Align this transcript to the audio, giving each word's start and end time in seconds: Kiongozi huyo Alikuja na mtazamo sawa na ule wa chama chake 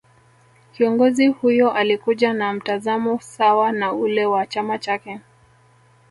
Kiongozi 0.73 1.27
huyo 1.27 1.71
Alikuja 1.71 2.33
na 2.33 2.53
mtazamo 2.53 3.19
sawa 3.19 3.71
na 3.71 3.93
ule 3.93 4.25
wa 4.25 4.45
chama 4.45 4.77
chake 4.79 5.19